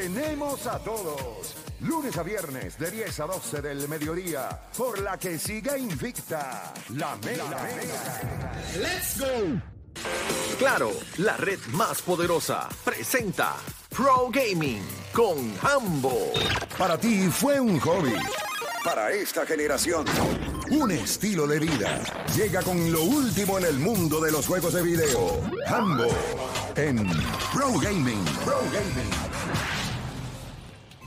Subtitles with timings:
[0.00, 1.54] tenemos a todos.
[1.80, 7.16] Lunes a viernes de 10 a 12 del mediodía, por la que siga invicta la
[7.16, 7.66] Mega.
[8.78, 9.58] ¡Let's go!
[10.58, 13.54] Claro, la red más poderosa presenta
[13.88, 14.82] Pro Gaming
[15.14, 16.32] con Hambo.
[16.76, 18.12] Para ti fue un hobby.
[18.84, 20.04] Para esta generación,
[20.72, 22.02] un estilo de vida.
[22.36, 25.40] Llega con lo último en el mundo de los juegos de video.
[25.66, 26.08] Hambo
[26.76, 26.98] en
[27.52, 28.24] Pro Gaming.
[28.44, 29.75] Pro Gaming.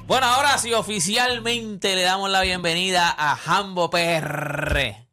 [0.10, 5.06] Bueno, ahora sí, oficialmente le damos la bienvenida a Hambo PR.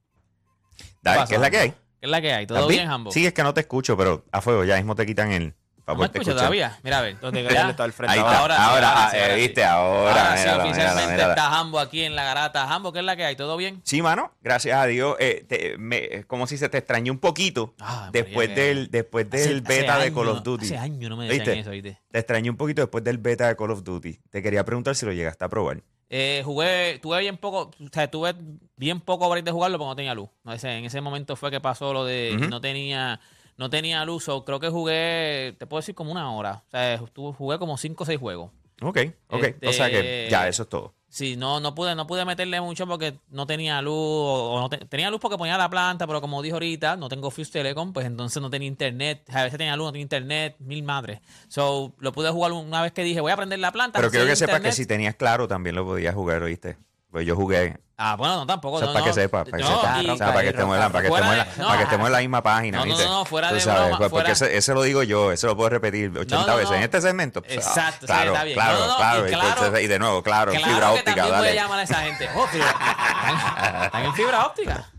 [1.03, 1.71] Dale, ¿qué es la que hay?
[1.71, 2.47] ¿Qué es la que hay?
[2.47, 3.13] ¿Todo ¿Estás bien, Hambo?
[3.13, 5.55] Sí, es que no te escucho, pero a fuego, ya mismo te quitan el
[5.87, 6.79] ¿No me todavía?
[6.83, 7.21] Mira, a ver.
[7.21, 9.41] ¿dónde todo al frente Ahí está, Ahora ahora, ahora ah, sí, eh, ahora sí.
[9.41, 12.65] viste, ahora, Ahora sí, mírala, oficialmente está Hambo aquí en la garata.
[12.75, 13.37] Hambo, ¿qué es la que hay?
[13.37, 13.81] ¿Todo bien?
[13.85, 15.17] Sí, mano, gracias a Dios.
[15.21, 19.61] eh, te- me- como si se te extrañó un poquito Ah, después, del, después del
[19.65, 20.65] Hace- beta hace de Call of Duty.
[20.67, 21.61] Hace años no me decían ¿Viste?
[21.61, 22.01] eso, ¿viste?
[22.11, 24.19] Te extrañó un poquito después del beta de Call of Duty.
[24.31, 25.83] Te quería preguntar si lo llegaste a probar.
[26.09, 28.35] Eh, jugué, tuve bien poco, o sea, tuve
[28.77, 30.29] bien poco break de jugarlo porque no tenía luz.
[30.45, 33.19] No, ese- en ese momento fue que pasó lo de no tenía
[33.57, 34.29] no tenía luz.
[34.29, 36.63] o creo que jugué, te puedo decir como una hora.
[36.67, 38.51] O sea, jugué como 5 o 6 juegos.
[38.83, 39.45] Ok, ok.
[39.67, 40.95] O sea que Este- ya, eso es todo.
[41.09, 44.69] Sí, no, no pude, no pude meterle mucho porque no tenía luz, o, o no
[44.69, 47.95] te- tenía luz porque ponía la planta, pero como dijo ahorita, no tengo Fuse Telecom,
[47.95, 51.21] pues entonces no tenía internet, a veces tenía luz, no tenía internet, mil madres.
[51.49, 53.99] So, lo pude jugar una vez que dije, voy a prender la planta.
[53.99, 56.77] Pero no quiero que sepas que si tenías claro también lo podías jugar, ¿oíste?
[57.17, 57.75] Pues yo jugué.
[57.97, 58.77] Ah, bueno, no, tampoco.
[58.77, 60.03] O sea, no, para que sepa, para que sepa.
[60.03, 61.65] y- O sea, para que estemos en la, para que estemos en la, no.
[61.67, 63.05] para que estemos en la misma página, No, no, ¿viste?
[63.09, 65.71] no, fuera de sabes, broma, pues, Porque ese, ese lo digo yo, eso lo puedo
[65.71, 67.41] repetir 80 No, no, veces en este segmento.
[67.41, 68.55] pues, Exacto, sí, claro, está bien.
[68.55, 71.55] Claro, claro, y claro- de nuevo, claro, Claro fibra que óptica, dale.
[71.55, 72.29] llamar a esa gente.
[72.37, 74.91] Oh, fibra- están, en fibra óptica.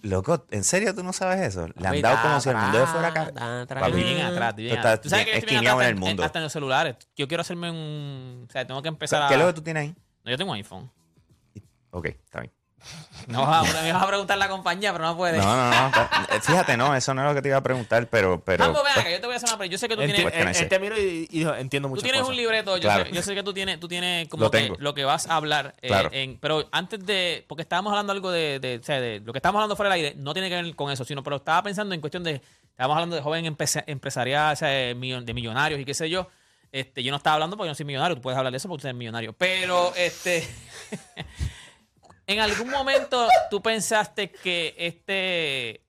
[0.00, 1.66] Loco, ¿en serio tú no sabes eso?
[1.76, 3.30] Le han dado como si el mundo de fuera acá.
[3.92, 5.02] Bien atrás, bien atrás.
[5.02, 6.24] Tú sabes que esquineado en el mundo.
[6.24, 6.96] hasta en los celulares.
[7.14, 8.46] Yo quiero hacerme un...
[8.48, 9.28] O sea, tengo que empezar a...
[9.28, 9.94] ¿Qué es lo que tú tienes ahí?
[10.24, 10.90] No, yo tengo un iPhone.
[11.90, 12.52] Ok, está bien.
[13.26, 15.42] No vas a, me vas a preguntar la compañía, pero no puedes.
[15.42, 15.96] No, no, no.
[16.30, 18.42] eh, Fíjate, no, eso no es lo que te iba a preguntar, pero.
[18.42, 19.72] pero Hambo, ven acá, yo te voy a hacer una pregunta.
[19.72, 20.32] Yo sé que tú Enti- tienes...
[20.32, 20.62] que él- sé.
[20.62, 21.28] él te miro y,
[21.58, 22.30] entiendo Tú muchas tienes cosas.
[22.30, 23.04] un libreto, yo, Claro.
[23.06, 24.76] sé, yo sé que tú tienes, tú tienes como Lo que tengo.
[24.78, 26.10] lo que vas a hablar, eh, Claro.
[26.12, 29.38] en- pero antes de, porque estábamos hablando algo de, de, o sea, de lo que
[29.40, 31.94] estábamos hablando fuera del aire, no tiene que ver con eso, sino, pero estaba pensando
[31.96, 32.40] en cuestión de,
[32.70, 33.44] estábamos hablando de joven
[33.86, 36.28] empresarial, o sea, de millonarios y qué sé yo.
[36.70, 38.68] Este, yo no estaba hablando porque yo no soy millonario, tú puedes hablar de eso
[38.68, 40.46] porque tú eres millonario, pero este,
[42.28, 45.80] en algún momento tú pensaste que este,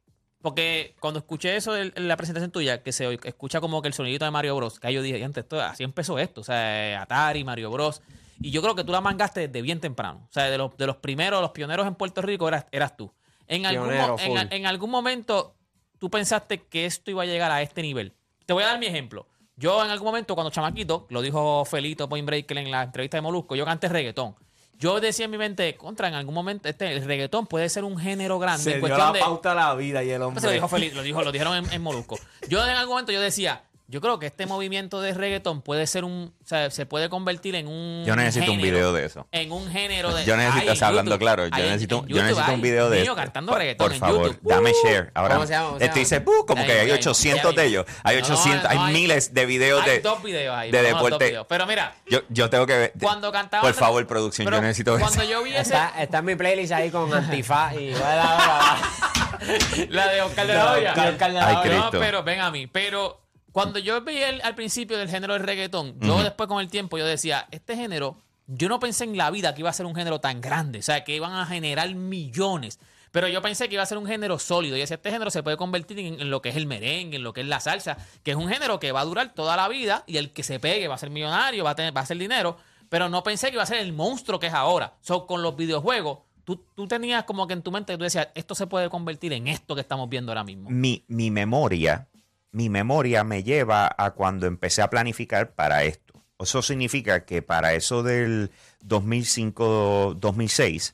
[0.41, 4.25] porque cuando escuché eso en la presentación tuya, que se escucha como que el sonidito
[4.25, 7.43] de Mario Bros, que yo dije, "Y antes esto, así empezó esto, o sea, Atari,
[7.43, 8.01] Mario Bros.
[8.41, 10.25] Y yo creo que tú la mangaste desde bien temprano.
[10.29, 13.13] O sea, de los, de los primeros, los pioneros en Puerto Rico eras, eras tú.
[13.47, 15.57] En algún, Pionero, en, en algún momento
[15.97, 18.13] tú pensaste que esto iba a llegar a este nivel.
[18.45, 19.27] Te voy a dar mi ejemplo.
[19.57, 23.21] Yo en algún momento, cuando chamaquito, lo dijo Felito Point Breaker en la entrevista de
[23.21, 24.37] Molusco, yo canté reggaetón.
[24.79, 27.97] Yo decía en mi mente, contra, en algún momento este, el reggaetón puede ser un
[27.97, 29.19] género grande Se en dio cuestión la de...
[29.19, 30.41] pauta a la vida y el Pues hombre.
[30.41, 32.17] se lo dijo Feliz, lo, dijo, lo dijeron en, en Molusco.
[32.47, 36.03] Yo en algún momento yo decía, yo creo que este movimiento de reggaetón puede ser
[36.03, 39.27] un, o sea, se puede convertir en un Yo necesito un género- video de eso.
[39.31, 41.19] En un género de Yo necesito, o sea, hablando YouTube.
[41.19, 43.23] claro, yo necesito, yo necesito un hay video de niños esto.
[43.23, 44.39] cantando Por- reggaetón Por en favor, YouTube.
[44.49, 44.87] dame Uh.
[44.87, 45.11] share.
[45.15, 45.65] Ahora, ¿Cómo se llama?
[45.67, 47.61] ¿Cómo se esto dice, "Uh", como Ya que hay ya 800 mismo.
[47.61, 47.85] de ellos.
[48.03, 50.69] Hay No, no, 800, no, hay hay- miles de videos Hay de, dos videos ahí.
[50.71, 51.25] de deporte.
[51.25, 51.45] videos.
[51.49, 52.93] Pero mira, Yo, yo tengo que ver.
[53.01, 53.63] cuando cantaba...
[53.63, 55.01] Por favor, producción, yo necesito ver.
[55.01, 55.61] Cuando yo vi ese...
[55.61, 57.91] Está, está en mi playlist ahí con Antifaz y
[59.89, 60.91] La de Oscar de la- Hoya.
[60.91, 61.61] Oscar de la Ay, Hoya.
[61.63, 61.89] Cristo.
[61.93, 62.67] No, pero ven a mí.
[62.67, 63.21] Pero
[63.51, 66.97] cuando yo vi el, al principio del género del reggaetón, yo después con el tiempo
[66.97, 68.17] yo decía, este género,
[68.47, 70.81] yo no pensé en la vida que iba a ser un género tan grande, o
[70.81, 72.79] sea, que iban a generar millones.
[73.11, 74.77] Pero yo pensé que iba a ser un género sólido.
[74.77, 77.23] Y decía, este género se puede convertir en, en lo que es el merengue, en
[77.23, 79.67] lo que es la salsa, que es un género que va a durar toda la
[79.67, 82.03] vida y el que se pegue va a ser millonario, va a, tener, va a
[82.03, 82.57] hacer dinero.
[82.87, 84.95] Pero no pensé que iba a ser el monstruo que es ahora.
[85.01, 88.55] So, con los videojuegos, tú, tú tenías como que en tu mente, tú decías, esto
[88.55, 90.69] se puede convertir en esto que estamos viendo ahora mismo.
[90.69, 92.07] mi, mi memoria,
[92.51, 96.13] mi memoria me lleva a cuando empecé a planificar para esto.
[96.39, 98.51] Eso significa que para eso del
[98.85, 100.93] 2005-2006,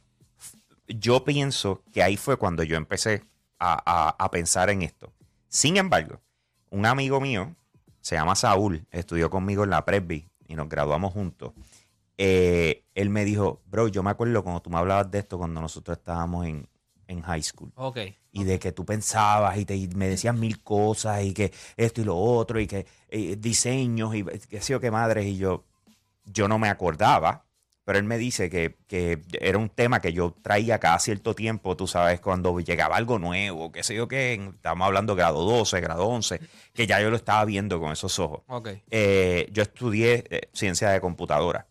[0.88, 3.24] yo pienso que ahí fue cuando yo empecé
[3.60, 5.14] a, a- a pensar en esto.
[5.48, 6.22] Sin embargo,
[6.70, 7.56] un amigo mío,
[8.02, 11.54] se llama Saúl, estudió conmigo en la Presby y nos graduamos juntos.
[12.18, 15.60] Eh, él me dijo, bro, yo me acuerdo cuando tú me hablabas de esto cuando
[15.62, 16.68] nosotros estábamos en,
[17.08, 17.98] en high school Ok.
[18.32, 22.02] y de que tú pensabas y, te, y me decías mil cosas y que esto
[22.02, 25.64] y lo otro y que eh, diseños y qué sé yo qué madres y yo
[26.26, 27.44] yo no me acordaba
[27.84, 31.78] pero él me dice que, que era un tema que yo traía cada cierto tiempo,
[31.78, 36.08] tú sabes, cuando llegaba algo nuevo, qué sé yo qué, estábamos hablando grado 12, grado
[36.08, 36.40] 11,
[36.74, 38.42] que ya yo lo estaba viendo con esos ojos.
[38.48, 38.70] Ok.
[38.90, 41.68] Eh, yo estudié eh, ciencia de computadora,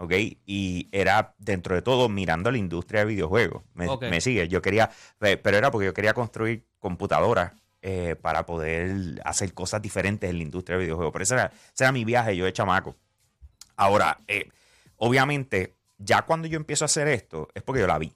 [0.00, 0.12] ¿ok?
[0.46, 3.62] Y era, dentro de todo, mirando la industria de videojuegos.
[3.74, 3.86] Me,
[4.20, 4.48] sigue.
[4.48, 7.52] Yo quería, pe- pero era porque yo quería construir computadoras
[7.82, 11.12] eh, para poder hacer cosas diferentes en la industria de videojuegos.
[11.12, 12.96] Pero ese era, ese era mi viaje, yo de chamaco.
[13.76, 14.48] Ahora, eh,
[14.96, 18.12] obviamente, ya cuando yo empiezo a hacer esto, es porque yo la vi.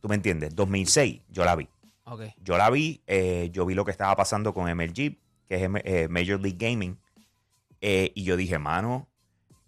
[0.00, 0.54] ¿Tú me entiendes?
[0.54, 1.68] 2006, yo la vi.
[2.04, 2.22] Ok.
[2.42, 5.16] Yo la vi, eh, yo vi lo que estaba pasando con MLG,
[5.48, 6.98] que es eh, Major League Gaming,
[7.80, 9.07] eh, y yo dije, mano,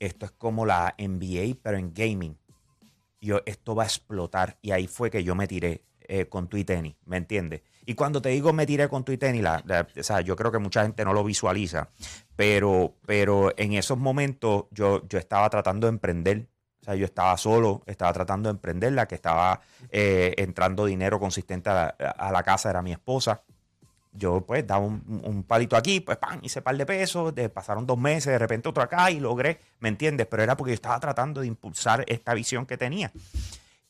[0.00, 2.36] esto es como la NBA, pero en gaming.
[3.20, 4.58] Yo, esto va a explotar.
[4.62, 7.62] Y ahí fue que yo me tiré eh, con tu tenis, ¿me entiendes?
[7.86, 10.58] Y cuando te digo me tiré con tu tenis, la, o sea, yo creo que
[10.58, 11.90] mucha gente no lo visualiza,
[12.34, 16.48] pero, pero en esos momentos yo, yo estaba tratando de emprender.
[16.80, 19.60] O sea, yo estaba solo, estaba tratando de emprender, la que estaba
[19.90, 23.44] eh, entrando dinero consistente a la casa era mi esposa.
[24.12, 27.96] Yo pues daba un, palito aquí, pues pan, hice par de pesos, de- pasaron dos
[27.98, 30.26] meses, de repente otro acá y logré, ¿me entiendes?
[30.26, 33.12] Pero era porque yo estaba tratando de impulsar esta visión que tenía.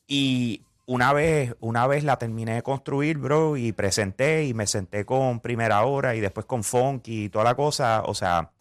[0.07, 5.05] Y una vez, una vez la terminé de construir, bro, y presenté y me senté
[5.05, 8.51] con Primera Hora y después con Funky y toda la cosa, o sea,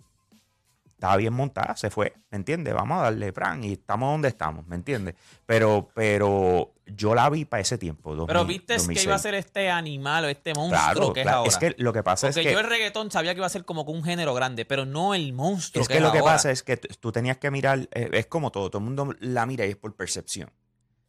[1.00, 2.74] estaba bien montada, se fue, ¿me entiendes?
[2.74, 5.14] Vamos a darle plan y estamos donde estamos, ¿me entiendes?
[5.46, 8.10] Pero, pero yo la vi para ese tiempo.
[8.26, 9.04] Pero 2000, viste que 2006.
[9.06, 11.38] iba a ser este animal o este monstruo Claro, que es claro.
[11.38, 11.48] ahora.
[11.48, 12.52] es que lo que pasa Porque es que...
[12.52, 15.32] yo el reggaetón sabía que iba a ser como un género grande, pero no el
[15.32, 16.32] monstruo Es que, que es lo que ahora.
[16.34, 19.46] pasa es que tú tenías que mirar, eh, es como todo, todo el mundo la
[19.46, 20.50] mira y es por percepción.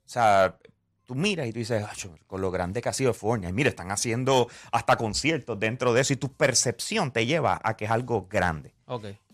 [0.05, 0.57] O sea,
[1.05, 3.91] tú miras y tú dices, "Acho, con lo grande que ha sido Fortnite, mira, están
[3.91, 8.27] haciendo hasta conciertos dentro de eso y tu percepción te lleva a que es algo
[8.29, 8.73] grande.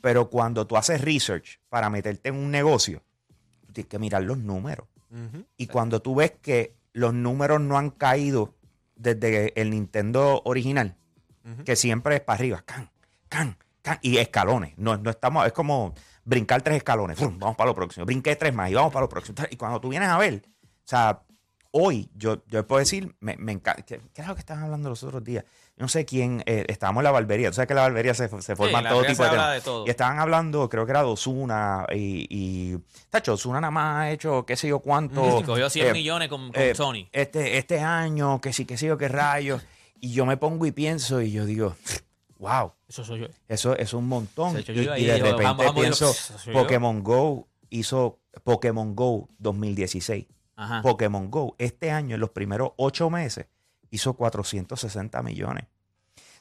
[0.08, 3.04] Pero cuando tú haces research para meterte en un negocio,
[3.66, 4.88] tú tienes que mirar los números.
[5.58, 8.56] Y cuando tú ves que los números no han caído
[8.96, 10.96] desde el Nintendo original,
[11.66, 12.90] que siempre es para arriba, can,
[13.28, 14.78] can, can, y escalones.
[14.78, 15.94] No, no estamos, es como
[16.24, 17.38] brincar tres escalones, ¡frum!
[17.38, 19.36] vamos para lo próximo, brinqué tres más y vamos para lo próximo.
[19.50, 21.22] Y cuando tú vienes a ver, o sea,
[21.72, 24.88] hoy yo, yo puedo decir, me, me encanta, ¿qué, qué era lo que estaban hablando
[24.88, 25.44] los otros días?
[25.78, 28.16] Yo no sé quién, eh, estábamos en la barbería, tú sabes que en la barbería
[28.16, 29.54] se, se forman todo tipo de habla temas.
[29.54, 29.86] de todo.
[29.86, 32.78] Y estaban hablando, creo que era de Osuna y, y
[33.12, 35.44] tacho, Osuna nada más ha hecho qué sé yo cuánto.
[35.46, 37.08] Cogió 100 eh, millones con, con eh, Sony.
[37.12, 39.62] Este, este año, que sí, que sí, o qué rayos.
[40.00, 41.76] Y yo me pongo y pienso y yo digo,
[42.40, 43.28] wow, Eso soy yo.
[43.48, 44.58] eso es un montón.
[44.58, 46.54] Y, yo ahí, y de yo, repente vamos, vamos, pienso, yo, yo.
[46.54, 50.26] Pokémon Go hizo Pokémon Go 2016.
[50.56, 50.82] Ajá.
[50.82, 53.46] Pokémon Go este año, en los primeros ocho meses,
[53.92, 55.66] hizo 460 millones.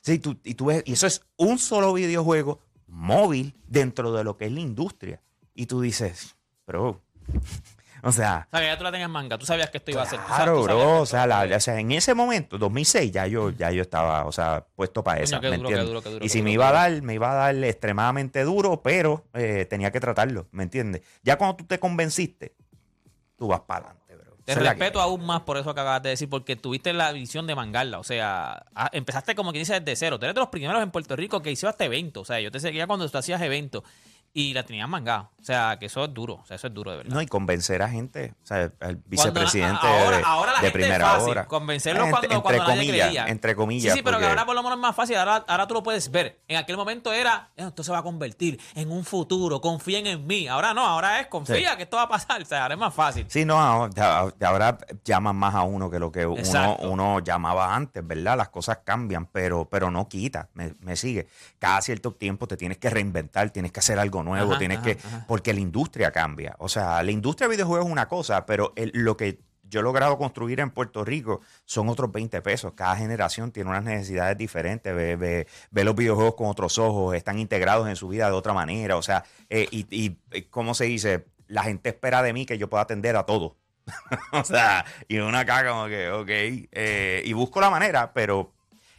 [0.01, 4.37] Sí, tú- y, tú ves, y eso es un solo videojuego móvil dentro de lo
[4.37, 5.21] que es la industria.
[5.55, 7.03] Y tú dices, bro,
[8.03, 9.37] o sea, O sea, que ya tú la tenías en manga.
[9.39, 10.21] Tú sabías que esto iba a ser.
[10.21, 11.01] Claro, bro.
[11.01, 14.33] O sea, la- o sea, en ese momento, 2006, ya yo, ya yo estaba, o
[14.33, 15.87] sea, puesto para qué ¿me duro, entiendes?
[15.89, 19.25] duro, duro, y si me iba a dar, me iba a dar extremadamente duro, pero
[19.35, 21.03] eh, tenía que tratarlo, ¿me entiendes?
[21.25, 22.55] Ya cuando tú te convenciste,
[23.37, 24.06] tú vas para adelante, bro.
[24.47, 27.49] Te que respeto aún más por eso que acabas de decir, porque tuviste la visión
[27.49, 27.99] de mangarla.
[27.99, 30.21] O sea, empezaste como quien dice desde cero.
[30.21, 32.21] Tú eres de los primeros en Puerto Rico que hizo este evento.
[32.21, 33.83] O sea, yo te seguía cuando tú hacías eventos
[34.39, 35.31] y la tenías mangada.
[35.41, 36.35] O sea, que eso es duro.
[36.43, 37.15] O sea, eso es duro de verdad.
[37.15, 40.79] No, y convencer a gente, o sea, al vicepresidente ahora, de, ahora la de gente
[40.79, 41.31] primera es fácil.
[41.31, 41.47] hora.
[41.47, 43.27] Convencerlos Eh, cuando, entre, cuando entre nadie comillas, creía.
[43.29, 43.93] entre comillas.
[43.95, 45.17] Sí, sí, pero que ahora por lo menos es más fácil.
[45.17, 46.41] Ahora, ahora tú lo puedes ver.
[46.49, 49.61] En aquel momento era, "Eh, esto se va a convertir en un futuro.
[49.63, 50.49] Confíen en mí.
[50.49, 51.77] Ahora no, ahora es, confía Sí.
[51.79, 52.43] que esto va a pasar.
[52.43, 53.25] O sea, ahora es más fácil.
[53.31, 58.07] Sí, no, ahora- ahora llaman más a uno que lo que uno, uno llamaba antes,
[58.07, 58.37] ¿verdad?
[58.37, 61.29] Las cosas cambian, pero, pero no quita, me, me sigue.
[61.59, 64.85] Cada cierto tiempo te tienes que reinventar, tienes que hacer algo nuevo, Ajá, tienes ajá,
[64.85, 65.25] que, ajá.
[65.27, 66.55] porque la industria cambia.
[66.59, 69.83] O sea, la industria de videojuegos es una cosa, pero el- lo que yo he
[69.83, 72.75] logrado construir en Puerto Rico son otros 20 pesos.
[72.77, 77.39] Cada generación tiene unas necesidades diferentes, ve, ve- ve los videojuegos con otros ojos, están
[77.41, 78.97] integrados en su vida de otra manera.
[78.97, 81.27] O sea, eh, y, y, eh, ¿cómo se dice?
[81.49, 83.57] La gente espera de mí que yo pueda atender a todo.
[84.33, 88.53] o sea, y uno acá como que, ok, eh, y busco la manera, pero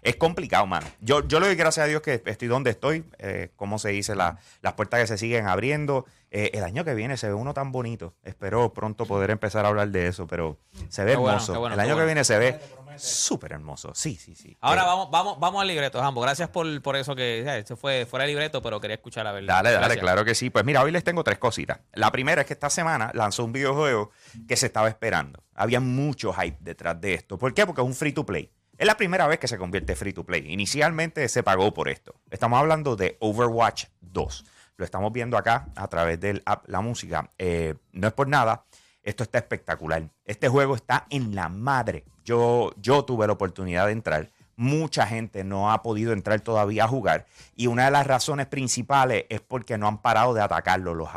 [0.10, 0.88] es complicado, mano.
[1.02, 4.16] Yo, yo le doy gracias a Dios que estoy donde estoy, eh, como se dice,
[4.16, 6.06] la- las puertas que se siguen abriendo.
[6.32, 8.14] Eh, el año que viene se ve uno tan bonito.
[8.24, 10.58] Espero pronto poder empezar a hablar de eso, pero
[10.90, 11.60] se ve Qué hermoso.
[11.60, 12.60] bueno, el año que viene se ve
[12.98, 13.92] súper hermoso.
[13.94, 14.58] Sí, sí, sí.
[14.60, 16.20] Ahora Eh, vamos, vamos, vamos al libreto, Jambo.
[16.22, 19.32] Gracias por, por eso que ya, eso fue fuera de libreto, pero quería escuchar la
[19.32, 19.48] verdad.
[19.56, 20.04] Dale, dale, Gracias.
[20.04, 20.50] claro que sí.
[20.50, 21.80] Pues mira, hoy les tengo tres cositas.
[21.94, 24.12] La primera es que esta semana lanzó un videojuego
[24.48, 25.44] que se estaba esperando.
[25.56, 27.38] Había mucho hype detrás de esto.
[27.38, 27.66] ¿Por qué?
[27.66, 28.52] Porque es un free to play.
[28.78, 30.52] Es la primera vez que se convierte free to play.
[30.52, 32.14] Inicialmente se pagó por esto.
[32.30, 34.46] Estamos hablando de Overwatch 2.
[34.78, 37.32] lo estamos viendo acá a través del app La Música.
[37.40, 38.66] Eh, no es por nada,
[39.02, 40.08] esto está espectacular.
[40.26, 42.06] Este juego está en la madre.
[42.24, 44.30] Yo, yo tuve la oportunidad de entrar.
[44.56, 47.26] Mucha gente no ha podido entrar todavía a jugar.
[47.56, 51.10] Y una de las razones principales es porque no han parado de atacarlo los,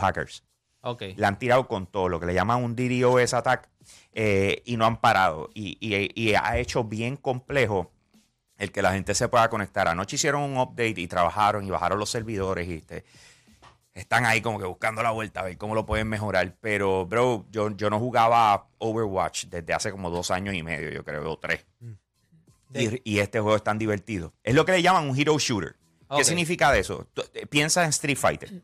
[0.00, 0.44] hackers.
[0.80, 1.02] Ok.
[1.16, 3.68] Le han tirado con todo, lo que le llaman un DDoS attack,
[4.12, 5.50] eh, y no han parado.
[5.54, 7.90] Y, y- y ha hecho bien complejo
[8.56, 9.88] el que la gente se pueda conectar.
[9.88, 12.84] Anoche hicieron un update y trabajaron y bajaron los servidores y
[13.94, 16.56] están ahí como que buscando la vuelta a ver cómo lo pueden mejorar.
[16.60, 21.04] Pero, bro, yo, yo no jugaba Overwatch desde hace como dos años y medio, yo
[21.04, 21.64] creo, o tres.
[22.74, 24.32] Y, y este juego es tan divertido.
[24.44, 25.76] Es lo que le llaman un hero shooter.
[26.18, 27.06] ¿Qué significa de eso?
[27.34, 28.62] Eh, Piensa en Street Fighter.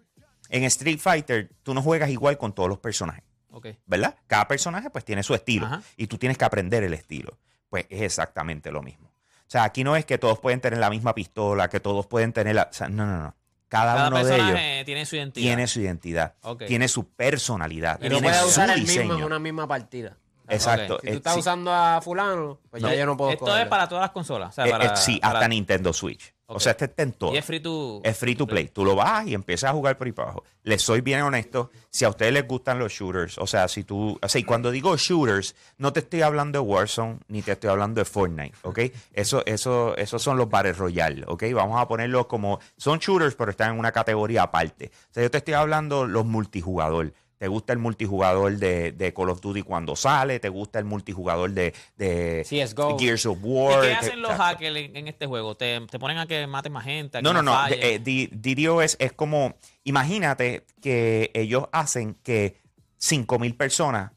[0.57, 3.25] En Street Fighter, tú no juegas igual con todos los personajes.
[3.51, 3.69] Ok.
[3.87, 4.17] ¿verdad?
[4.27, 5.83] Cada personaje pues tiene su estilo Ajá.
[5.97, 7.39] y tú tienes que aprender el estilo.
[7.69, 9.09] Pues es exactamente lo mismo.
[9.09, 12.33] O sea, aquí no es que todos pueden tener la misma pistola, que todos pueden
[12.33, 12.65] tener la...
[12.71, 13.35] o sea, no, no, no.
[13.69, 15.43] Cada, Cada uno de ellos tiene su identidad.
[15.43, 16.35] tiene su identidad,
[16.67, 20.17] tiene su personalidad, Y no su usar el mismo en una misma partida.
[20.49, 20.99] Exacto.
[21.01, 21.41] Si tú Eh, estás sí.
[21.41, 23.63] usando a fulano, pues ya yo no puedo Esto cogerlo.
[23.65, 24.51] es para todas las consolas.
[24.51, 26.34] O sea, Eh, para, eh, sí, para- hasta Nintendo Switch.
[26.47, 27.33] O sea, este está en todo.
[27.33, 28.01] Y es free to...
[28.05, 28.69] Es free to play.
[28.69, 30.45] Tú lo vas y empiezas a jugar por ahí para abajo.
[30.63, 31.71] Les soy bien honesto.
[31.91, 34.19] Si a ustedes les gustan los shooters, o sea, si tú.
[34.21, 37.71] O sea, y cuando digo shooters, no te estoy hablando de Warzone ni te estoy
[37.71, 38.79] hablando de Fortnite, ¿ok?
[39.13, 41.45] Eso, eso, esos son los Battle Royale, ¿ok?
[41.55, 42.61] Vamos a ponerlos como.
[42.77, 44.91] Son shooters, pero están en una categoría aparte.
[45.11, 47.13] O sea, yo te estoy hablando los multijugador.
[47.39, 50.39] ¿Te gusta el multijugador de, de Call of Duty cuando sale?
[50.41, 52.99] ¿Te gusta el multijugador de, de CS:GO.
[52.99, 53.81] Gears of ¿Y War?
[53.83, 54.55] qué hacen los exacto.
[54.59, 55.57] hackers en, en este juego?
[55.57, 57.21] ¿Te, te ponen a que maten más gente?
[57.23, 57.57] No, no, no.
[57.69, 57.99] eh,
[58.33, 62.61] DDoS es como, imagínate que ellos hacen que
[63.01, 64.13] 5.000 personas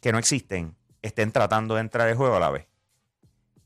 [0.00, 2.66] que no existen estén tratando de entrar al juego a la vez.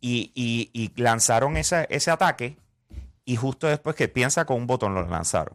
[0.01, 2.57] Y, y- y lanzaron ese, ese ataque
[3.27, 5.55] y justo después que piensa con un botón lo lanzaron.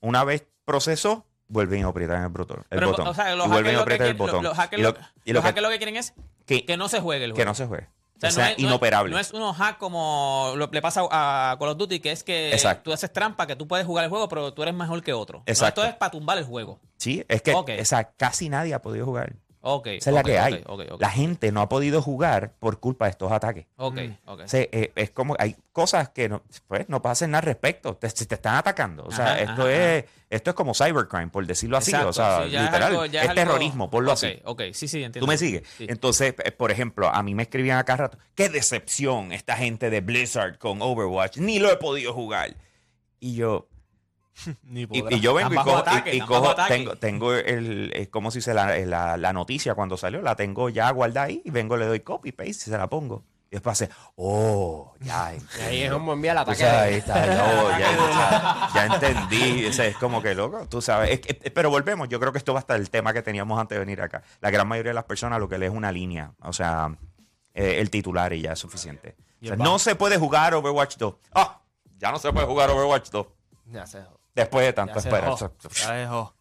[0.00, 2.58] Una vez procesó, vuelven y aprietan el botón.
[2.70, 4.18] El Pero, botón o sea, los y vuelven hackers y lo que aprietan el quieren-
[4.32, 4.44] botón.
[4.44, 6.14] los hackers lo, lo- y lo los que, hackers lo que quieren es
[6.46, 7.38] que, que no se juegue el juego.
[7.42, 7.88] que no se juegue.
[8.16, 9.12] O sea, no es- no es- inoperable.
[9.12, 12.50] No es, unos hack como lo, le pasa a Call of Duty, que es que
[12.52, 12.84] Exacto.
[12.84, 15.38] tú haces trampa, que tú puedes jugar el juego, pero tú eres mejor que otro.
[15.40, 15.82] No, Exacto.
[15.82, 16.80] esto es para tumbar el juego.
[16.96, 17.70] sí, es que Ok.
[17.80, 19.34] o sea, casi nadie ha podido jugar.
[19.68, 19.86] Ok.
[19.88, 20.64] Esa es la que hay.
[21.00, 23.66] La gente no ha podido jugar por culpa de estos ataques.
[23.76, 24.40] Ok, ok.
[24.44, 27.96] O sea, eh, es como hay cosas que no, pues, no hacer nada al respecto.
[27.96, 29.04] Te, te están atacando.
[29.04, 31.90] O sea, Ajá, esto ajá, es esto es como cybercrime, por decirlo así.
[31.90, 32.90] Exacto, o sea, sí, ya es literal.
[32.92, 34.40] algo- Es, ya es algo- terrorismo, ponlo Ok, así.
[34.44, 35.20] Ok, sí, sí, entiendo.
[35.20, 35.62] ¿Tú me sigues?
[35.76, 35.86] Sí.
[35.88, 40.00] Entonces, eh, por ejemplo, a mí me escribían acá rato, qué decepción esta gente de
[40.00, 42.54] Blizzard con Overwatch, ni lo he podido jugar.
[43.18, 43.68] Y yo,
[44.64, 48.30] Ni y, yo vengo y cojo, y- ataque, y cojo- tengo, tengo el, es como
[48.30, 51.76] si se la, la, la noticia cuando salió, la tengo ya guardada ahí, y vengo,
[51.76, 53.24] le doy copy, paste y se la pongo.
[53.48, 55.32] Y después hace, oh, ya.
[55.60, 56.64] Y ahí es envía el O ataque.
[56.66, 59.66] ahí está, ya, oh, ya, ya- ya entendí.
[59.66, 61.20] O sea, es como que loco, tú sabes.
[61.26, 63.76] Es pero volvemos, yo creo que esto va a estar el tema que teníamos antes
[63.76, 64.22] de venir acá.
[64.40, 66.96] La gran mayoría de las personas lo que lee es una línea, o sea,
[67.54, 69.16] eh, el titular y ya es suficiente.
[69.42, 71.14] O sea, no se puede jugar Overwatch 2.
[71.34, 71.60] Ah,
[71.98, 73.26] ya no se puede jugar Overwatch 2.
[73.66, 74.00] Ya se.
[74.36, 75.30] Después de tanto esperar.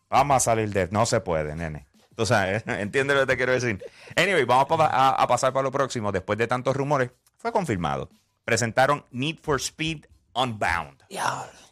[0.10, 0.88] Vamos a salir de...
[0.92, 1.88] No se puede, nene.
[2.16, 3.84] Tú sabes, ¿entiendes lo que te quiero decir?
[4.16, 6.12] Anyway, vamos a, a pasar para lo próximo.
[6.12, 8.10] Después de tantos rumores, fue confirmado.
[8.44, 11.02] Presentaron Need for Speed Unbound.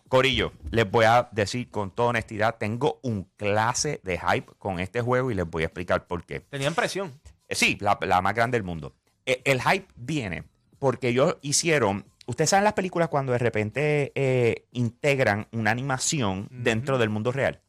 [0.09, 5.01] Corillo, les voy a decir con toda honestidad, tengo un clase de hype con este
[5.01, 6.39] juego y les voy a explicar por qué.
[6.39, 7.19] Tenían presión.
[7.47, 8.93] Eh, Sí, la, la más grande del mundo.
[9.25, 10.43] Eh, El hype viene
[10.79, 12.05] porque ellos hicieron.
[12.25, 17.59] Ustedes saben las películas cuando de repente eh, integran una animación dentro del mundo real.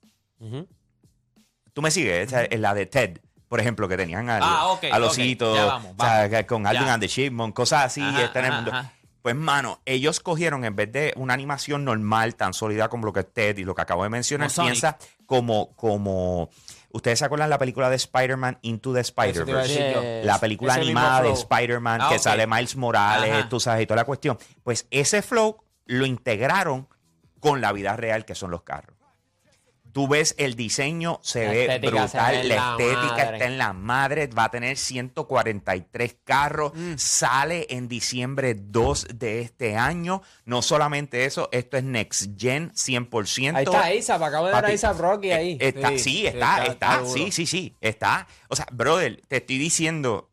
[1.73, 3.19] Tú me sigues, es la de Ted,
[3.49, 5.11] por ejemplo, que tenían al, Ah, ok, al ok.
[5.11, 6.45] osito, Ya vamos, o sea, vamos.
[6.47, 8.71] con Alvin and the Chipmunk, cosas así, Ajá, está en el mundo.
[8.73, 8.93] ajá.
[9.23, 13.21] Pues, mano, ellos cogieron en vez de una animación normal, tan sólida como lo que
[13.21, 16.51] es Ted y lo que acabo de mencionar, Como piensa como, como.
[16.95, 20.23] ¿Ustedes se acuerdan la película de Spider-Man Into the Spider-Verse?
[20.23, 21.33] La película animada de.
[21.33, 23.49] Spider-Man Ah, que sale Miles Morales, Ajá.
[23.49, 24.39] tú sabes, y toda la cuestión.
[24.63, 26.87] Pues ese flow lo integraron
[27.41, 28.94] con la vida real, que son los carros.
[29.95, 33.33] Tú ves el diseño, se La ve se brutal, la la estética madre.
[33.37, 36.95] está en la madre, va a tener 143 carros, Mm.
[36.97, 40.21] sale en diciembre 2 de este año.
[40.47, 43.57] No solamente eso, esto es Next Gen 100%.
[43.57, 45.53] Ahí está Isa, acabo de ver a Isa Rocky ahí.
[45.61, 47.13] Eh, Está, sí, Sí, está, está- está, está duro.
[47.15, 48.27] sí, sí, sí, está.
[48.49, 50.29] O sea, brother, te estoy diciendo,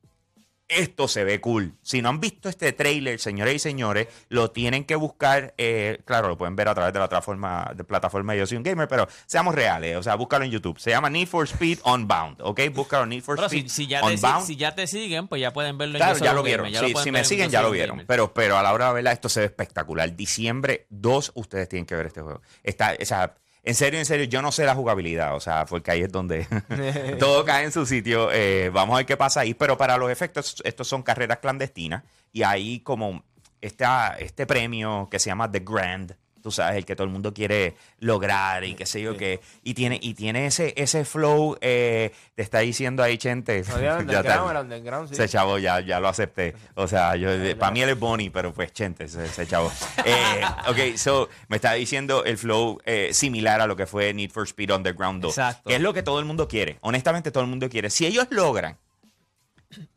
[0.71, 1.73] esto se ve cool.
[1.81, 5.53] Si no han visto este trailer, señores y señores, lo tienen que buscar.
[5.57, 8.63] eh, claro, lo pueden ver a través de la plataforma de, plataforma Yo Soy un
[8.63, 9.97] Gamer, pero seamos reales.
[9.97, 10.79] O sea, búscalo en YouTube.
[10.79, 12.37] Se llama Need for Speed Unbound.
[12.41, 12.61] ¿Ok?
[12.73, 14.45] Búscalo Need for Pero Speed si ya te, Unbound.
[14.45, 16.61] si ya te siguen, pues ya pueden verlo en Claro, Yo Soy ya lo Gamer,
[16.63, 16.71] vieron.
[16.71, 17.97] ya Sí, si me en siguen, ya lo vieron.
[17.97, 18.07] Gamer.
[18.07, 20.15] Pero, pero a la hora de verla, esto se ve espectacular.
[20.15, 22.41] Diciembre 2, ustedes tienen que ver este juego.
[22.63, 25.35] Está, o sea, en serio, en serio, yo no sé la jugabilidad.
[25.35, 26.47] O sea, porque ahí es donde
[27.19, 28.31] todo cae en su sitio.
[28.31, 29.53] Eh, vamos a ver qué pasa ahí.
[29.53, 32.03] Pero para los efectos, estos son carreras clandestinas.
[32.31, 33.23] Y ahí como
[33.61, 36.15] esta, este premio que se llama The Grand.
[36.41, 39.39] Tú sabes, el que todo el mundo quiere lograr y qué sé yo qué.
[39.63, 43.63] Y tiene, y tiene ese, ese flow, eh, te está diciendo ahí, Chente.
[43.69, 45.13] No, ya, underground, underground, sí.
[45.13, 46.55] Ese chavo ya, ya lo acepté.
[46.75, 49.71] O sea, yo para mí él es Bonnie, pero pues Chente, ese, ese chavo.
[50.03, 54.31] Eh, ok, so me está diciendo el flow eh, similar a lo que fue Need
[54.31, 55.31] for Speed Underground 2.
[55.31, 55.69] Exacto.
[55.69, 56.77] Que es lo que todo el mundo quiere.
[56.81, 57.89] Honestamente, todo el mundo quiere.
[57.89, 58.77] Si ellos logran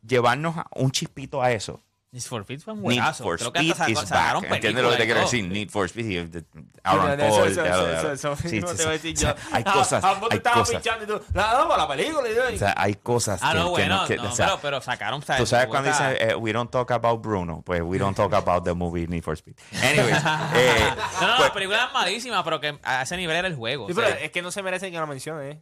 [0.05, 1.81] llevarnos un chispito a eso,
[2.15, 3.23] Need for Speed fue un Need buenazo.
[3.25, 4.53] for Creo que Speed is sacaron back.
[4.53, 5.45] ¿Entiendes lo que te quiero decir?
[5.49, 6.43] Need for Speed.
[6.83, 7.47] Aaron Paul.
[7.49, 9.35] eso- eso- eso- sí, te iba a decir yo.
[9.51, 10.75] Hay cosas, hay estabas cosas.
[10.81, 12.29] pinchando y tú, la damos la película.
[12.53, 14.59] O sea, hay cosas Ah, que, no, que bueno, no- que- no, o sea, pero,
[14.61, 15.21] pero sacaron.
[15.21, 18.63] Tú sabes cuando dicen eh, we don't talk about Bruno, pues we don't talk about
[18.63, 19.55] the movie Need for Speed.
[19.83, 20.15] Anyways,
[20.55, 23.55] eh, No, no, pues, la película es malísima, pero que a ese nivel era el
[23.55, 23.87] juego.
[23.87, 25.61] Sí, o sea, pero es que no se merece que lo mencione, ¿eh?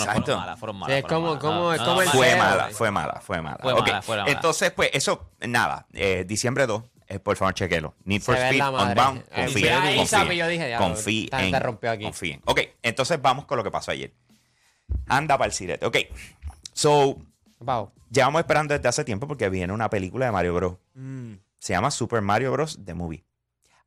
[0.00, 0.22] Exacto.
[0.24, 0.96] Fueron malas, fueron Sí, malas.
[0.96, 1.40] es fueron como- malas.
[1.42, 2.16] como- No, es no, como el malas.
[2.16, 3.58] fue mala, fue mala, fue mala.
[3.60, 4.30] Fue Ok, mala, fue mala.
[4.30, 7.94] Entonces, pues eso, nada, eh, diciembre 2, eh, por favor, chequelo.
[8.04, 8.62] Need for Se ve Speed.
[8.68, 12.04] Unbound, confíen, confíen, Sapi, yo dije, ya, confíen, aquí.
[12.04, 12.42] confíen.
[12.44, 14.12] Ok, entonces vamos con lo que pasó ayer.
[15.08, 15.86] Anda para el sirete.
[15.86, 15.96] Ok,
[16.72, 17.16] so,
[17.64, 17.90] Pau.
[18.10, 20.74] llevamos esperando desde hace tiempo porque viene una película de Mario Bros.
[20.94, 21.34] Mm.
[21.58, 22.78] Se llama Super Mario Bros.
[22.84, 23.24] The Movie.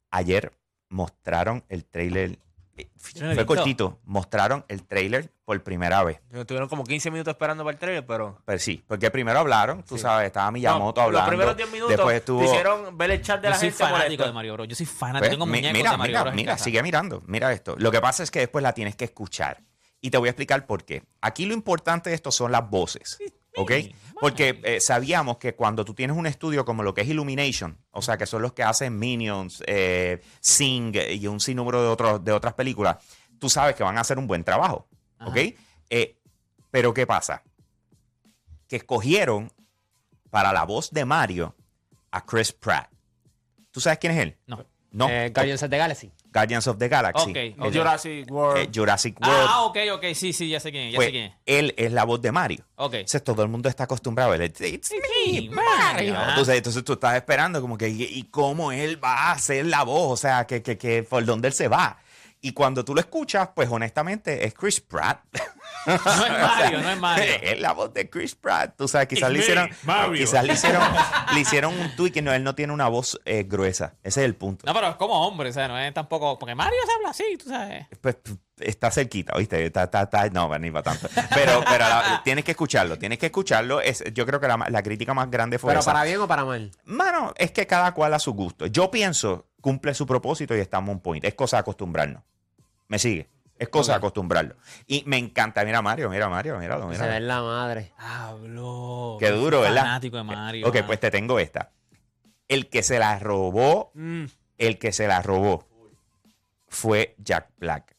[0.09, 0.51] Ayer
[0.89, 2.39] mostraron el trailer.
[2.77, 4.00] Eh, Yo no Fue cortito.
[4.05, 6.19] Mostraron el trailer por primera vez.
[6.31, 8.41] Estuvieron como 15 minutos esperando para el trailer, pero...
[8.46, 10.01] Pero sí, porque primero hablaron, tú Sí.
[10.03, 11.19] sabes, estaba Miyamoto No, hablando.
[11.25, 12.39] Los primeros 10 minutos Después estuvo.
[12.41, 14.25] te hicieron ver el chat de Yo la gente fanático esto.
[14.25, 14.67] de Mario Bros.
[14.67, 15.19] Yo soy fanático.
[15.22, 16.36] Pues, Tengo mi- muñecos mira, de Mario mira, Bros.
[16.36, 17.24] mira, sigue mirando.
[17.25, 17.75] Mira esto.
[17.77, 19.63] Lo que pasa es que después la tienes que escuchar.
[20.00, 21.03] Y te voy a explicar por qué.
[21.22, 23.17] Aquí lo importante de esto son las voces.
[23.57, 23.71] ¿Ok?
[24.19, 28.01] Porque eh, sabíamos que cuando tú tienes un estudio como lo que es Illumination, o
[28.01, 32.31] sea, que son los que hacen Minions, eh, Sing y un sinnúmero de, otros, de
[32.31, 32.97] otras películas,
[33.39, 34.87] tú sabes que van a hacer un buen trabajo.
[35.25, 35.37] ¿Ok?
[35.89, 36.17] Eh,
[36.71, 37.43] pero ¿qué pasa?
[38.67, 39.51] Que escogieron
[40.29, 41.55] para la voz de Mario
[42.11, 42.89] a Chris Pratt.
[43.71, 44.37] ¿Tú sabes quién es él?
[44.47, 44.65] No.
[44.91, 45.07] No.
[45.07, 46.11] Guardians of the Galaxy.
[46.38, 47.29] Guardians of the Galaxy.
[47.32, 47.74] Ok, El- ok.
[47.74, 48.58] Jurassic World.
[48.63, 49.48] eh, Jurassic World.
[49.50, 50.06] Ah, ok, ok.
[50.13, 50.91] Sí, sí, ya sé quién.
[50.91, 52.65] Ya pues, sé quién él es la voz de Mario.
[52.75, 52.94] Ok.
[52.96, 54.43] Entonces todo el mundo está acostumbrado a él.
[54.43, 54.95] It's, it's Sí,
[55.50, 55.78] me, Mario.
[55.80, 56.13] Mario.
[56.15, 56.30] Ajá.
[56.32, 59.84] Entonces, entonces tú estás esperando como que, ¿y, y cómo él va a hacer la
[59.84, 60.12] voz?
[60.12, 61.97] O sea, que, que, que por dónde él se va.
[62.39, 65.19] Y cuando tú lo escuchas, pues honestamente es Chris Pratt.
[65.86, 67.23] No es Mario, no es Mario.
[67.41, 68.76] es la voz de Chris Pratt.
[68.78, 70.13] Tú sabes, quizás le hicieron, Mario.
[70.15, 70.82] quizás le hicieron,
[71.34, 73.93] le hicieron un tweet que no, él no tiene una voz eh, gruesa.
[74.04, 74.65] Ese es el punto.
[74.67, 76.38] No, pero es como hombre, o sea, no es tampoco.
[76.38, 77.86] Porque Mario se habla así, tú sabes.
[78.02, 78.17] Pues
[78.60, 79.65] está cerquita, ¿oíste?
[79.65, 81.08] Está, está, está- no, ni para tanto.
[81.34, 83.80] Pero, pero la- tienes que escucharlo, tienes que escucharlo.
[83.80, 85.93] Es, yo creo que la, la crítica más grande fue Pero esa.
[85.93, 86.69] para bien o para mal.
[86.84, 88.65] Mano, es que cada cual a su gusto.
[88.65, 91.25] Yo pienso, cumple su propósito y estamos on point.
[91.25, 92.23] Es cosa de acostumbrarnos.
[92.88, 93.27] ¿Me sigue?
[93.60, 94.56] Es cosa de acostumbrarlo.
[94.86, 95.65] Y me encanta.
[95.65, 97.12] Mira Mario, mira Mario, míralo, Se míralo.
[97.12, 97.91] ve la madre.
[97.97, 99.17] Hablo.
[99.19, 99.82] Qué duro, ¿verdad?
[99.82, 100.65] Fanático de Mario.
[100.69, 100.86] Ok, man.
[100.86, 101.71] pues te tengo esta.
[102.47, 104.23] El que se la robó, Mm.
[104.58, 105.67] el que se la robó
[106.69, 107.93] fue Jack Black.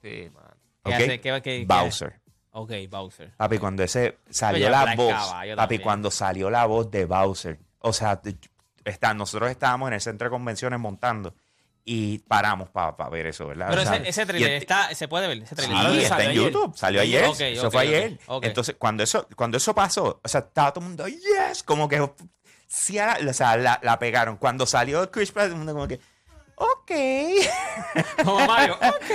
[0.00, 0.54] Sí, man.
[0.84, 0.94] ¿Qué ¿ok?
[0.94, 1.06] hace?
[1.20, 1.64] ¿Qué- qué- qué?
[1.66, 2.20] Bowser.
[2.52, 3.32] Ok, Bowser.
[3.36, 7.92] Papi, cuando ese salió Jack la voz, papi, cuando salió la voz de Bowser, o
[7.92, 8.20] sea,
[8.84, 11.34] está, nosotros estábamos en el centro de convenciones montando
[11.84, 13.66] y paramos para ver eso, ¿verdad?
[13.70, 15.76] Pero ese, ese trailer el- está, se puede ver, ese Sí, trailer.
[15.78, 16.32] Claro, está en.
[16.32, 18.18] YouTube, salió Salió ayer, Ok, eso ok, fue ok, ayer.
[18.42, 22.08] Entonces, cuando eso, cuando eso pasó, o sea, estaba todo el mundo, yes, como que,
[22.68, 24.36] sí, o sea, la, la pegaron.
[24.36, 25.98] Cuando salió Chris Pratt, todo el mundo como que,
[26.54, 26.92] ok.
[28.24, 28.76] Como Mario.
[28.82, 29.10] Ok.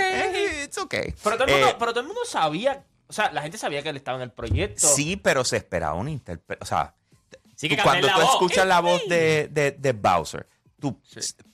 [0.66, 1.14] It's okay.
[1.24, 3.82] Pero todo, el mundo, Eh, pero todo el mundo sabía, o sea, la gente sabía
[3.82, 4.86] que él estaba en el proyecto.
[4.88, 6.62] Sí, pero se esperaba un intérprete.
[6.62, 6.96] O sea,
[7.58, 8.32] Sí, que tú canten cuando la tú voz.
[8.36, 10.48] escuchas la ¡It's voz de, de, de Bowser,
[10.80, 11.02] tú,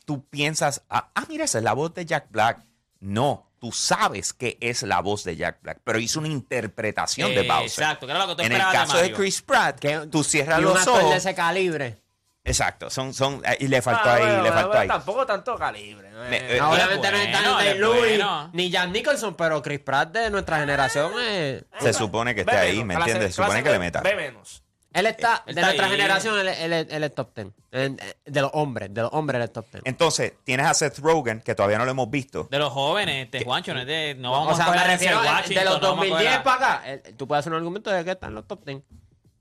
[0.06, 2.60] tú piensas, ah, ah, mira, esa es la voz de Jack Black.
[3.00, 7.42] No, tú sabes que es la voz de Jack Black, pero hizo una interpretación de
[7.42, 7.84] Eh, Bowser.
[7.84, 9.18] Exacto, que era lo que tú En el caso de, Mario.
[9.18, 11.16] Chris Pratt, Que- tú cierras y un los actor de ojos.
[11.16, 12.04] ese calibre.
[12.46, 14.88] Exacto, son, son, eh, y le faltó Ah, ahí, bueno, le faltó bueno, ahí.
[14.89, 16.10] Tampoco tanto calibre.
[16.10, 18.50] Eh, eh, no, obviamente no es bueno, Daniel es Day-Lewis bueno.
[18.52, 21.63] ni Jan Nicholson, pero Chris Pratt de nuestra generación es...
[21.80, 23.34] Se supone que esté Ve ahí, ¿me entiendes?
[23.34, 24.02] Se supone que le meta.
[24.02, 24.62] B menos.
[24.93, 25.91] Él está, Él de está nuestra ahí.
[25.91, 27.47] generación, él, él es- él es top 10.
[27.71, 29.84] En- eh, De los hombres, de los hombres él es top 10.
[29.86, 32.47] Entonces, tienes a Seth Rogen, que todavía no lo hemos visto.
[32.51, 34.15] De los jóvenes, este Juancho, no es de.
[34.19, 36.10] No vamos o sea, a me coger refiero Washington, de los no vamos a coger
[36.12, 36.89] 2010 a- para acá.
[36.91, 38.82] él- tú puedes hacer un argumento de que está en los top 10.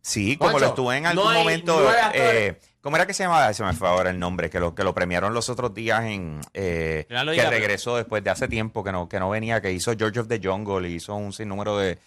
[0.01, 1.81] Sí, como Juancho, lo estuve en no algún hay momento.
[1.81, 2.35] nueve actores.
[2.35, 3.55] eh, ¿Cómo era que se llamaba?
[3.55, 6.41] Se me fue ahora el nombre, que lo, que lo premiaron los otros días en.
[6.53, 10.19] eh, que regresó después de hace tiempo que no, que no venía, que hizo George
[10.19, 11.95] of the Jungle y hizo un sinnúmero de.
[11.95, 11.99] de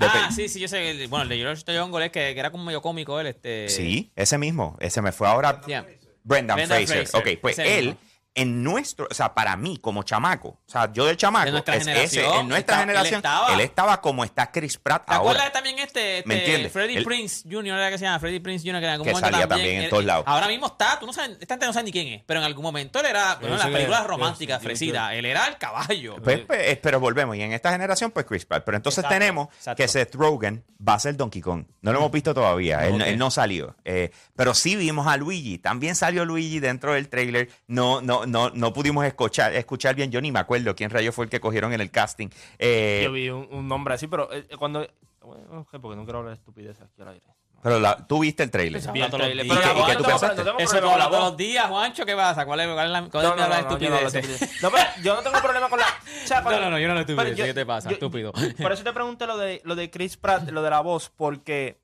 [0.00, 1.06] Ah, sí, sí, yo sé.
[1.08, 3.28] Bueno, el de George de Jungle es que, que era como medio cómico él.
[3.28, 4.76] Este, Sí, ese mismo.
[4.80, 5.60] Ese me fue ahora.
[5.66, 5.86] Yeah.
[6.24, 7.06] Brendan, Brendan Fraser.
[7.06, 8.00] Fraser, Ok, pues él, mismo.
[8.36, 11.76] En nuestro, o sea, para mí, como chamaco, o sea, yo de chamaco, De nuestra
[11.76, 13.52] es generación, ese, en nuestra está- él generación, estaba.
[13.54, 15.52] él estaba como está Chris Pratt ¿Te acuerdas ahora.
[15.52, 16.72] también este, este ¿Me entiendes?
[16.72, 17.66] Freddie Él- Prince Jr.
[17.78, 18.80] era que se llama Freddie Prince Jr.
[18.80, 20.24] que en algún Que momento salía también, también en él- todos lados.
[20.26, 22.46] Ahora mismo está, tú no sabes, esta gente no sabe ni quién es, pero en
[22.46, 25.56] algún momento él era, bueno, en las películas románticas, sé, yo fresita, él era el
[25.58, 26.16] caballo.
[26.22, 27.36] Pues, pues, eh, pero volvemos.
[27.36, 28.64] Y en esta generación, pues Chris Pratt.
[28.64, 29.80] Pero entonces Exacto, tenemos exacto.
[29.80, 31.66] que Seth Rogen va a ser Donkey Kong.
[31.82, 32.86] No lo hemos visto todavía.
[32.86, 33.76] Él no salió.
[33.84, 35.58] Eh, pero sí vimos a Luigi.
[35.58, 37.48] También salió Luigi dentro del trailer.
[37.68, 40.10] No, no, no, no pudimos escuchar, escuchar bien.
[40.10, 42.28] Yo ni me acuerdo quién rayo fue el que cogieron en el casting.
[42.58, 44.86] Eh, Yo vi un, un nombre así, pero eh, cuando.
[45.20, 47.26] Bueno, ok, porque no quiero hablar de estupideces aquí al aire.
[47.62, 48.76] pero la- tú viste el trailer.
[48.76, 49.08] El días.
[49.10, 50.40] pero ¿Y qué- la y qué voz tú no tengo- pensaste?
[50.42, 51.28] Eso problema tú con la hablas todos voz.
[51.30, 52.44] los días, Juancho, ¿qué pasa?
[52.44, 54.14] ¿Cuál es, cuál es la, cuál es No, no, la no, estupidez?
[54.14, 54.62] estupidez.
[54.62, 55.86] No, pero yo no tengo problema con la.
[55.86, 57.46] o sea, cuando- No, no, no, yo no pero estupidez.
[57.46, 57.90] ¿Qué te pasa?
[57.90, 58.32] Estúpido.
[58.32, 61.78] Por eso te pregunté lo de, lo de Chris Pratt, lo de la voz, porque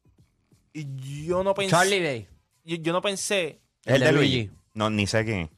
[0.75, 1.71] yo no pensé.
[1.71, 2.29] Charlie Day.
[2.65, 3.61] Yo, yo no pensé.
[3.85, 4.37] ¿Es el de de Luigi?
[4.37, 4.51] Luigi.
[4.75, 5.51] No, ni sé quién.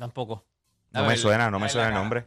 [0.00, 0.46] Tampoco.
[0.92, 2.26] No me suena, no me suena el nombre.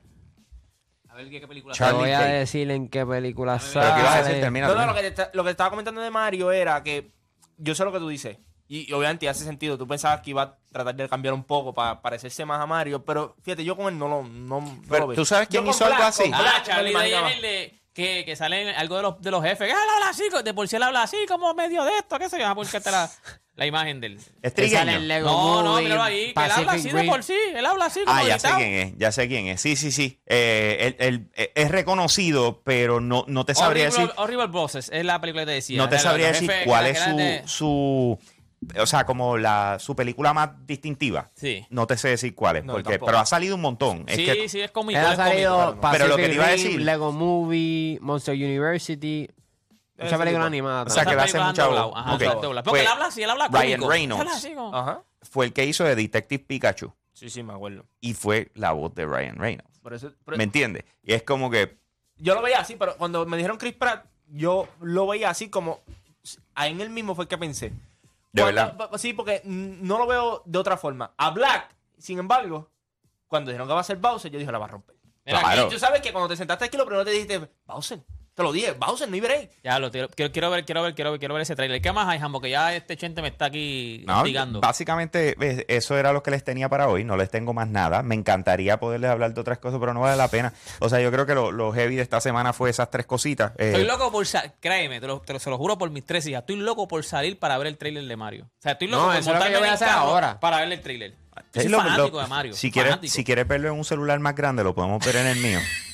[1.09, 2.39] A ver qué qué película Te voy a Day.
[2.39, 3.85] decir en qué película sale.
[3.85, 4.41] Pero ¿qué ibas a decir?
[4.41, 4.67] Termina.
[4.67, 7.11] No, no, lo que, te está- lo que estaba comentando de Mario era que
[7.57, 8.37] yo sé lo que tú dices.
[8.67, 9.77] Y, y obviamente hace sentido.
[9.77, 13.03] Tú pensabas que iba a tratar de cambiar un poco para parecerse más a Mario.
[13.05, 15.15] Pero fíjate, yo con él no lo, no, no Pero, lo veo.
[15.15, 16.31] ¿tú sabes quién hizo algo así?
[16.33, 16.93] Ah, Charlie
[17.93, 19.67] Que, que sale en algo de los, de los jefes.
[19.67, 22.17] Que, Ah, él habla así, de por si él habla así, como medio de esto,
[22.17, 22.47] qué sé yo.
[22.47, 23.09] Ah, porque la,
[23.55, 24.17] la imagen del.
[24.41, 24.99] Es Que sale en trigueño.
[25.01, 27.35] Lego No, no, míralo ahí, que él habla así de por sí.
[27.53, 29.61] Él habla así como Ah, ya sé quién es, ya sé quién es.
[29.61, 30.19] Sí, sí, sí.
[30.25, 34.89] Eh, él, él, eh, es reconocido, pero no, no te sabría Horrible, decir, Horrible Bosses
[34.91, 35.77] es la película que te decía.
[35.77, 38.19] no te sabría decir jefes cuál es eran su, de- su,
[38.79, 41.31] o sea, como la, su película más distintiva.
[41.35, 41.65] Sí.
[41.69, 44.03] No te sé decir cuál es, No, porque, pero ha salido un montón.
[44.07, 44.99] Es Sí, que, sí, es cómico.
[44.99, 45.23] Ha es cómico.
[45.29, 49.29] salido Pero lo que te iba a decir- Lego Movie, Monster University.
[49.97, 50.83] Mucha película animada.
[50.83, 51.95] O sea, que le hace mucha ajá, Ok.
[51.95, 52.63] han doblado.
[52.63, 53.89] Porque Pues, él habla así, él habla Ryan cómico.
[53.91, 54.31] Reynolds.
[54.31, 55.03] Así como- Ajá.
[55.21, 57.85] fue el que hizo de Detective Pikachu Sí, sí, me acuerdo.
[58.01, 59.79] y fue la voz de Ryan Reynolds.
[59.79, 60.83] Por eso, ¿Me entiendes?
[61.03, 61.77] Y es como que,
[62.17, 65.79] yo lo veía así, pero cuando me dijeron Chris Pratt, yo lo veía así como.
[66.55, 67.71] En él mismo fue el que pensé.
[68.33, 68.75] De verdad.
[68.97, 71.13] Sí, porque no lo veo de otra forma.
[71.17, 72.69] A Black, sin embargo,
[73.27, 74.95] cuando dijeron que va a ser Bowser, yo dije, la va a romper.
[75.25, 75.67] Mira, Claro.
[75.67, 78.03] Y tú sabes que cuando te sentaste aquí, lo primero te dijiste, Bowser.
[78.35, 79.51] Te lo dije, Bowser, no hay break.
[79.63, 81.79] Ya lo quiero, quiero, quiero ver, quiero ver, quiero ver, quiero ver ese trailer.
[81.83, 82.41] ¿Qué más hay, Jambo?
[82.41, 84.59] Que ya este chente me está aquí No, hostigando.
[84.59, 85.35] básicamente
[85.67, 87.03] eso era lo que les tenía para hoy.
[87.03, 88.01] No les tengo más nada.
[88.01, 90.51] Me encantaría poderles hablar de otras cosas, pero no vale la pena.
[90.79, 93.51] O sea, yo creo que lo, lo heavy de esta semana fue esas tres cositas.
[93.59, 96.03] Eh, Estoy loco por salir, créeme, te lo, te lo- se lo juro por mis
[96.03, 96.41] tres hijas.
[96.41, 98.45] Estoy loco por salir para ver el trailer de Mario.
[98.45, 99.75] O sea, estoy loco No, por eso es lo que montarme yo voy en a
[99.75, 100.39] hacer ahora.
[100.39, 101.15] Para ver el trailer.
[101.53, 102.53] Soy lo- fanático lo- de Mario.
[102.55, 105.37] Si quieres, si quieres verlo en un celular más grande, lo podemos ver en el
[105.39, 105.59] mío.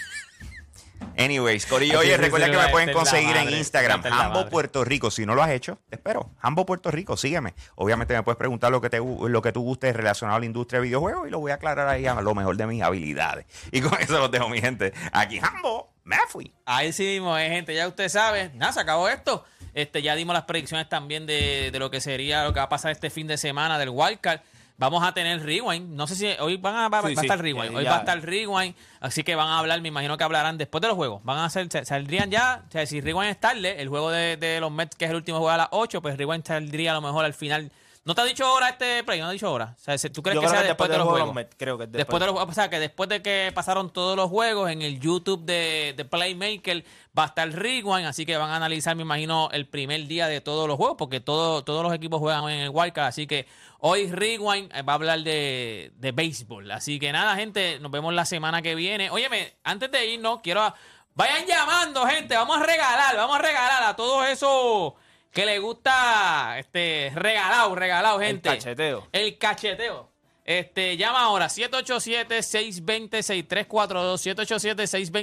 [1.17, 4.49] Anyways, Corillo, oye, recuerda que me pueden conseguir en Instagram, madre.
[4.49, 5.11] Puerto Rico.
[5.11, 6.31] Si no lo has hecho, te espero.
[6.41, 7.53] Hambo Puerto Rico, sígueme.
[7.75, 10.79] Obviamente me puedes preguntar lo que, te, lo que tú gustes relacionado a la industria
[10.79, 13.45] de videojuegos y lo voy a aclarar ahí a lo mejor de mis habilidades.
[13.71, 14.93] Y con eso los dejo, mi gente.
[15.11, 16.53] Aquí, Hambo, me fui.
[16.65, 17.75] Ahí sí mismo, eh, gente.
[17.75, 18.51] Ya usted sabe.
[18.55, 19.43] Nada, se acabó esto.
[19.73, 22.69] Este, ya dimos las predicciones también de, de lo que sería lo que va a
[22.69, 24.41] pasar este fin de semana del Wildcard.
[24.79, 25.89] Vamos a tener Rewind.
[25.93, 27.73] No sé si hoy van a, va, Sí, va a estar Rewind.
[27.73, 27.89] Eh, Hoy ya.
[27.91, 28.73] va a estar Rewind.
[29.01, 31.21] Así que van a hablar, me imagino que hablarán después de los juegos.
[31.23, 32.63] Van a hacer, sa- saldrían ya.
[32.67, 35.17] O sea, si Rewind es tarde, el juego de, de los Mets, que es el
[35.17, 37.71] último juego a las 8, pues Rewind saldría a lo mejor al final.
[38.05, 39.19] ¿No te ha dicho hora este play?
[39.19, 39.75] ¿No te ha dicho hora?
[39.77, 41.47] O sea, ¿tú crees Yo que sea que después de los juego juegos?
[41.57, 44.29] Creo que es Después de los o sea, que después de que pasaron todos los
[44.29, 46.83] juegos en el YouTube de, de Playmaker
[47.17, 50.41] va a estar Rewind, así que van a analizar, me imagino, el primer día de
[50.41, 53.47] todos los juegos, porque todo- todos los equipos juegan en el Wildcard, así que
[53.79, 56.71] hoy Rewind eh, va a hablar de, de béisbol.
[56.71, 59.11] Así que nada, gente, nos vemos la semana que viene.
[59.11, 60.61] Óyeme, antes de irnos, quiero...
[60.63, 60.75] a-
[61.15, 64.93] Vayan llamando, gente, vamos a regalar, vamos a regalar a todos esos
[65.31, 68.49] que les gusta este regalado, regalado, El gente.
[68.49, 69.07] cacheteo.
[69.11, 70.09] El cacheteo.
[70.45, 74.35] Este, llama ahora 787-620-6342.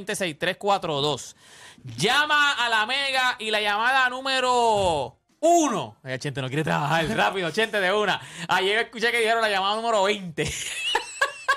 [0.07, 1.35] 787-620-6342.
[1.97, 5.97] Llama a la Mega y la llamada número uno.
[6.03, 8.21] Ay, Chente no quiere trabajar rápido, Chente de una.
[8.49, 10.45] Ayer escuché que dijeron la llamada número 20.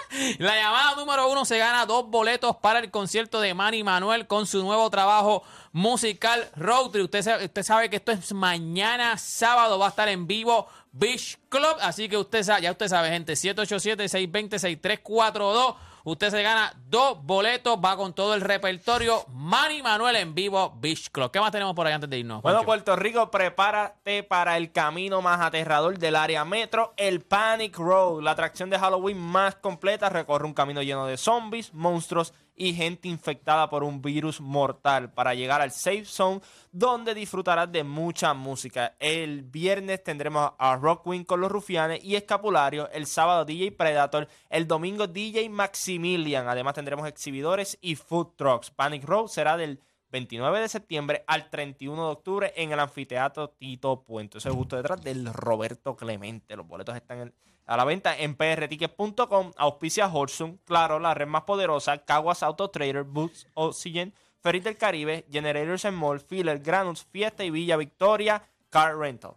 [0.40, 4.48] La llamada número uno se gana dos boletos para el concierto de Manny Manuel con
[4.48, 7.06] su nuevo trabajo musical Road Trip.
[7.06, 11.76] Usted, usted sabe que esto es mañana sábado, va a estar en vivo Beach Club.
[11.82, 18.14] Así que usted ya usted sabe, gente, 787-620-6342 Usted se gana dos boletos, va con
[18.14, 19.26] todo el repertorio.
[19.30, 21.32] Manny Manuel en vivo, Beach Club.
[21.32, 22.42] ¿Qué más tenemos por ahí antes de irnos?
[22.42, 22.64] Bueno?
[22.64, 28.22] Puerto Rico, prepárate para el camino más aterrador del área metro, el Panic Road.
[28.22, 33.08] La atracción de Halloween más completa recorre un camino lleno de zombies, monstruos y gente
[33.08, 36.42] infectada por un virus mortal para llegar al Safe Zone,
[36.74, 38.96] donde disfrutarás de mucha música.
[39.00, 42.90] El viernes tendremos a Rockwing con los Rufianes y Escapulario.
[42.92, 44.28] El sábado DJ Predator.
[44.50, 45.50] El domingo DJ
[45.90, 46.48] Maximilian.
[46.48, 48.70] Además tendremos exhibidores y food trucks.
[48.72, 49.80] Panic Road será del
[50.12, 54.38] 29 de septiembre al 31 de octubre en el anfiteatro Tito Puente.
[54.40, 56.56] Eso es justo detrás del Roberto Clemente.
[56.56, 57.34] Los boletos están en-
[57.66, 59.52] a la venta en prtickets.com.
[59.58, 65.26] Auspicia Horsum, claro, la red más poderosa, Caguas Auto Trader, Boots, Oxygen, Ferris del Caribe,
[65.32, 69.34] Generators and Mall, Filler, Granules, Fiesta y Villa Victoria, Car Rental.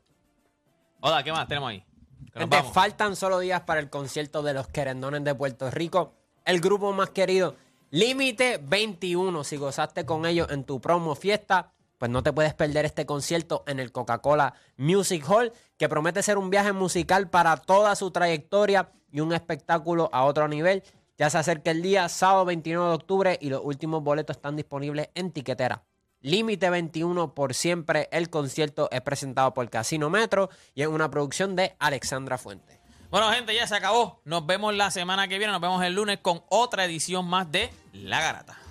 [1.00, 1.84] Oda, ¿qué más tenemos ahí?
[2.32, 6.14] Gente, faltan solo días para el concierto de los querendones de Puerto Rico.
[6.44, 7.54] El grupo más querido,
[7.90, 9.44] Límite 21.
[9.44, 13.62] Si gozaste con ellos en tu promo fiesta, pues no te puedes perder este concierto
[13.68, 18.90] en el Coca-Cola Music Hall, que promete ser un viaje musical para toda su trayectoria
[19.12, 20.82] y un espectáculo a otro nivel.
[21.16, 25.10] Ya se acerca el día, sábado 29 de octubre, y los últimos boletos están disponibles
[25.14, 25.84] en tiquetera.
[26.22, 28.08] Límite 21 por siempre.
[28.10, 32.81] El concierto es presentado por Casino Metro y es una producción de Alexandra Fuentes.
[33.12, 34.22] Bueno, gente, ya se acabó.
[34.24, 35.52] Nos vemos la semana que viene.
[35.52, 38.61] Nos vemos el lunes con otra edición más de La Garata.